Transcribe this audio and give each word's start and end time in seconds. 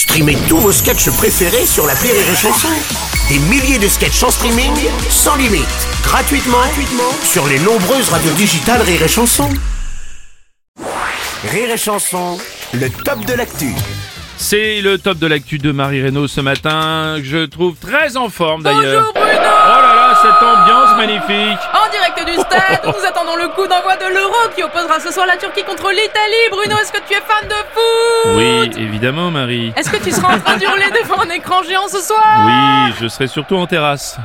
Streamez 0.00 0.38
tous 0.48 0.56
vos 0.56 0.72
sketchs 0.72 1.10
préférés 1.10 1.66
sur 1.66 1.86
la 1.86 1.92
Rire 1.92 2.14
et 2.14 2.34
Chanson. 2.34 2.68
Des 3.28 3.38
milliers 3.38 3.78
de 3.78 3.86
sketchs 3.86 4.22
en 4.22 4.30
streaming, 4.30 4.72
sans 5.10 5.36
limite, 5.36 5.66
gratuitement, 6.02 6.56
gratuitement 6.56 7.12
sur 7.22 7.46
les 7.46 7.58
nombreuses 7.58 8.08
radios 8.08 8.32
digitales 8.32 8.80
Rire 8.80 9.02
et 9.02 9.08
Chanson. 9.08 9.50
Rire 11.50 11.70
et 11.74 11.76
Chanson, 11.76 12.38
le 12.72 12.88
top 12.88 13.26
de 13.26 13.34
l'actu. 13.34 13.74
C'est 14.38 14.80
le 14.80 14.96
top 14.96 15.18
de 15.18 15.26
l'actu 15.26 15.58
de 15.58 15.70
Marie 15.70 16.02
Reynaud 16.02 16.28
ce 16.28 16.40
matin, 16.40 17.16
que 17.18 17.24
je 17.24 17.44
trouve 17.44 17.76
très 17.76 18.16
en 18.16 18.30
forme 18.30 18.62
d'ailleurs. 18.62 19.12
Bonjour 19.12 19.12
Bruno 19.12 19.59
cette 20.22 20.42
ambiance 20.42 20.96
magnifique 20.96 21.58
En 21.72 21.90
direct 21.90 22.26
du 22.26 22.34
stade, 22.34 22.82
nous 22.84 23.04
attendons 23.06 23.36
le 23.36 23.48
coup 23.48 23.66
d'envoi 23.66 23.96
de 23.96 24.12
l'Euro 24.12 24.48
qui 24.54 24.62
opposera 24.62 25.00
ce 25.00 25.12
soir 25.12 25.26
la 25.26 25.36
Turquie 25.36 25.64
contre 25.64 25.90
l'Italie. 25.90 26.48
Bruno, 26.50 26.76
est-ce 26.80 26.92
que 26.92 26.98
tu 27.06 27.14
es 27.14 27.20
fan 27.20 27.48
de 27.48 27.54
foot? 27.54 28.32
Oui, 28.36 28.70
évidemment 28.82 29.30
Marie. 29.30 29.72
Est-ce 29.76 29.90
que 29.90 29.96
tu 29.96 30.10
seras 30.10 30.36
en 30.36 30.40
train 30.40 30.56
d'hurler 30.56 30.90
devant 30.90 31.20
un 31.22 31.30
écran 31.30 31.62
géant 31.62 31.88
ce 31.88 32.00
soir? 32.00 32.44
Oui, 32.44 32.92
je 33.00 33.08
serai 33.08 33.28
surtout 33.28 33.56
en 33.56 33.66
terrasse. 33.66 34.18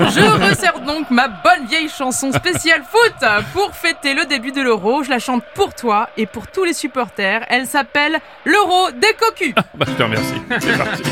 Je 0.00 0.48
resserre 0.48 0.80
donc 0.80 1.10
ma 1.10 1.28
bonne 1.28 1.66
vieille 1.68 1.90
chanson 1.90 2.32
spéciale 2.32 2.82
foot 2.90 3.28
pour 3.52 3.74
fêter 3.74 4.14
le 4.14 4.24
début 4.24 4.52
de 4.52 4.62
l'Euro. 4.62 5.02
Je 5.02 5.10
la 5.10 5.18
chante 5.18 5.42
pour 5.54 5.74
toi 5.74 6.08
et 6.16 6.26
pour 6.26 6.46
tous 6.46 6.64
les 6.64 6.74
supporters. 6.74 7.44
Elle 7.48 7.66
s'appelle 7.66 8.18
l'Euro 8.44 8.90
des 8.92 9.14
cocus. 9.14 9.54
Bah, 9.74 9.86
je 9.88 9.92
te 9.92 10.02
remercie. 10.02 10.42
C'est 10.60 10.78
parti. 10.78 11.02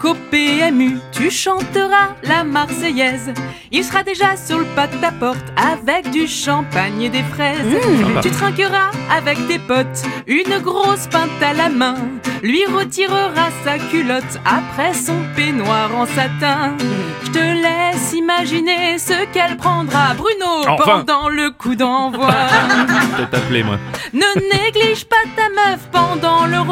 Qu'au 0.00 0.14
PMU, 0.30 0.98
tu 1.10 1.28
chanteras 1.30 2.10
la 2.22 2.44
Marseillaise. 2.44 3.32
Il 3.72 3.82
sera 3.82 4.04
déjà 4.04 4.36
sur 4.36 4.58
le 4.58 4.64
pas 4.76 4.86
de 4.86 4.96
ta 4.96 5.10
porte 5.10 5.44
avec 5.56 6.10
du 6.10 6.28
champagne 6.28 7.02
et 7.02 7.08
des 7.08 7.24
fraises. 7.24 7.58
sympa. 8.00 8.20
tu 8.20 8.30
trinqueras 8.30 8.90
avec 9.10 9.44
tes 9.48 9.58
potes 9.58 10.02
une 10.28 10.58
grosse 10.62 11.08
pinte 11.08 11.42
à 11.42 11.52
la 11.52 11.68
main. 11.68 11.96
Lui 12.44 12.64
retirera 12.66 13.48
sa 13.64 13.78
culotte 13.78 14.38
après 14.44 14.94
son 14.94 15.16
peignoir 15.34 15.90
en 15.96 16.06
satin. 16.06 16.76
Je 17.24 17.30
te 17.32 17.38
laisse 17.38 18.12
imaginer 18.14 18.98
ce 18.98 19.24
qu'elle 19.32 19.56
prendra, 19.56 20.14
Bruno, 20.16 20.64
Enfin. 20.68 21.00
pendant 21.04 21.28
le 21.28 21.50
coup 21.50 21.74
d'envoi. 21.74 22.30
Je 23.18 23.24
t'appeler 23.24 23.64
moi. 23.64 23.78
Ne 24.12 24.40
néglige 24.56 25.04
pas 25.06 25.16
ta 25.36 25.48
meuf 25.48 25.80
pendant 25.90 26.46
l'euro. 26.46 26.68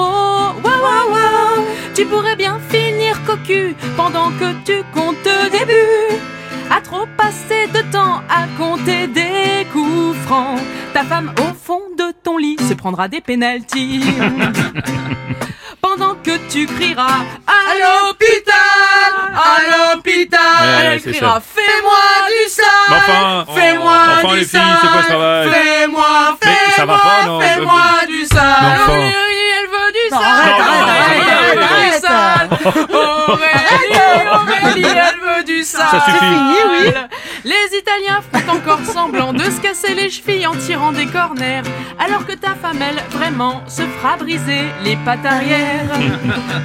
Waouh, 0.65 0.83
waouh, 0.83 1.11
waouh. 1.13 1.65
Tu 1.95 2.05
pourrais 2.07 2.37
bien 2.37 2.59
finir 2.71 2.86
pendant 3.97 4.31
que 4.31 4.53
tu 4.65 4.83
comptes 4.93 5.17
au 5.27 5.49
début. 5.51 6.19
À 6.71 6.81
trop 6.81 7.07
passer 7.17 7.69
de 7.73 7.81
temps 7.93 8.21
à 8.29 8.47
compter 8.59 9.07
des 9.07 9.67
coups 9.73 10.17
francs. 10.27 10.59
Ta 10.93 11.05
femme 11.05 11.33
au 11.39 11.55
fond 11.55 11.83
de 11.97 12.13
ton 12.25 12.39
lit 12.39 12.57
se 12.69 12.75
prendra 12.75 13.07
des 13.09 13.21
pénalties. 13.21 14.03
pendant 15.81 16.15
que 16.17 16.37
tu 16.51 16.67
crieras 16.67 17.21
à 17.47 17.75
l'hôpital, 17.79 19.13
à 19.35 19.95
l'hôpital, 19.95 20.41
Ouais, 20.41 20.85
elle 20.95 21.01
criera 21.01 21.41
fais-moi 21.41 22.05
du 22.29 22.51
sale, 22.51 22.65
enfin, 22.91 23.47
fais-moi 23.55 23.99
enfin, 24.17 24.37
du 24.37 24.47
travail 24.49 25.49
Fais-moi, 25.51 26.39
fais-moi, 26.41 27.41
fais-moi 27.41 27.83
du 28.09 28.25
sale. 28.25 28.43
Enfin. 28.83 28.93
Elle 28.99 29.69
veut 29.69 29.93
du 29.93 30.11
Non, 30.13 30.19
sale. 30.19 30.29
arrête, 30.33 30.63
Aurélie, 30.67 30.91
arrête, 30.91 31.53
elle 31.53 31.59
veut 31.59 31.65
arrête, 31.65 31.93
du 31.93 32.07
sale. 32.07 32.87
Aurélie, 33.29 34.25
Aurélie, 34.33 34.87
elle 34.87 35.21
veut 35.21 35.45
du 35.45 35.63
sale. 35.63 35.87
Ça 35.91 36.05
suffit. 36.05 36.19
fini, 36.19 36.57
oui. 36.71 36.93
Les 37.45 37.79
Italiens 37.79 38.23
font 38.33 38.57
encore 38.57 38.85
semblant 38.85 39.33
de 39.33 39.45
se 39.45 39.61
casser 39.61 39.95
les 39.95 40.11
chevilles 40.11 40.47
en 40.47 40.55
tirant 40.55 40.93
des 40.93 41.07
corners, 41.07 41.63
alors 41.99 42.27
que 42.27 42.33
ta 42.33 42.55
femme, 42.55 42.79
elle, 42.81 43.03
vraiment, 43.11 43.63
se 43.69 43.83
fera 43.83 44.17
briser 44.17 44.63
les 44.85 44.97
pattes 44.97 45.25
arrière. 45.25 45.89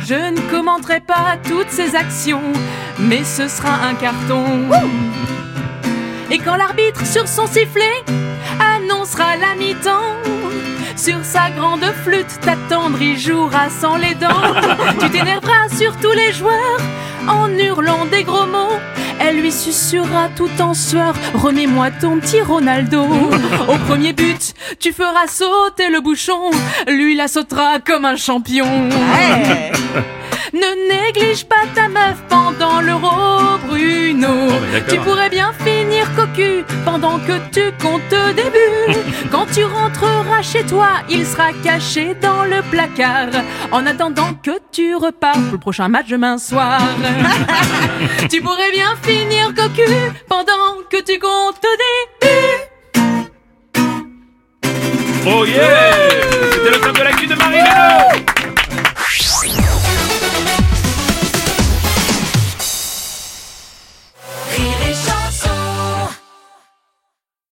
Je 0.06 0.16
ne 0.16 0.39
commenterai 0.50 1.00
pas 1.00 1.38
toutes 1.48 1.70
ces 1.70 1.95
actions, 1.95 2.42
mais 3.00 3.23
ce 3.23 3.48
sera 3.48 3.73
un 3.88 3.94
carton. 3.95 4.45
Et 6.32 6.39
quand 6.39 6.56
l'arbitre 6.56 7.06
sur 7.06 7.27
son 7.27 7.45
sifflet 7.45 8.04
sur 11.02 11.26
sa 11.26 11.50
grande 11.50 11.84
flûte, 12.04 12.39
t'attendri 12.42 13.17
jouera 13.17 13.70
sans 13.72 13.95
les 13.95 14.14
dents. 14.14 14.54
tu 15.00 15.10
t'énerveras 15.10 15.70
sur 15.76 15.95
tous 15.98 16.12
les 16.12 16.32
joueurs 16.32 16.80
en 17.28 17.50
hurlant 17.58 18.06
des 18.06 18.23
gros 18.23 18.45
mots. 18.45 18.78
Elle 19.20 19.42
lui 19.42 19.52
susurrera 19.52 20.30
tout 20.36 20.52
en 20.60 20.76
sueur 20.76 21.16
Remets-moi 21.34 21.89
ton 21.89 22.20
petit 22.20 22.42
Ronaldo. 22.42 23.04
Au 23.67 23.78
premier 23.88 24.14
but, 24.14 24.54
tu 24.80 24.94
feras 24.94 25.26
sauter 25.28 25.89
le 25.89 26.02
bouchon. 26.02 26.52
Lui 26.88 27.16
la 27.16 27.28
sautera 27.28 27.80
comme 27.80 28.06
un 28.06 28.16
champion. 28.16 28.68
Ne 30.54 31.06
néglige 31.06 31.45
pas 31.45 31.66
ta 31.73 31.88
meuf 31.88 32.18
pendant 32.30 32.82
l'euro, 32.82 33.58
Bruno. 33.68 34.28
Oh, 34.28 34.52
d'accord. 34.72 34.94
tu 34.94 35.00
pourrais 35.00 35.30
bien 35.30 35.52
finir 35.64 35.70
pendant 36.85 37.19
que 37.19 37.37
tu 37.52 37.71
comptes 37.81 38.13
au 38.13 38.33
début. 38.33 38.99
Quand 39.31 39.45
tu 39.53 39.63
rentreras 39.63 40.41
chez 40.41 40.63
toi, 40.63 40.89
il 41.09 41.25
sera 41.25 41.52
caché 41.63 42.15
dans 42.21 42.43
le 42.43 42.61
placard. 42.69 43.29
En 43.71 43.85
attendant 43.85 44.33
que 44.43 44.59
tu 44.71 44.95
repars 44.95 45.33
pour 45.33 45.53
le 45.53 45.57
prochain 45.57 45.87
match 45.87 46.07
demain 46.07 46.37
soir. 46.37 46.81
tu 48.29 48.41
pourrais 48.41 48.71
bien 48.71 48.95
finir 49.02 49.53
cocu 49.53 49.89
pendant 50.27 50.81
que 50.89 51.02
tu 51.02 51.19
comptes 51.19 51.63
au 51.63 51.77
début. 52.27 52.71
Oh 55.27 55.45
yeah 55.45 56.11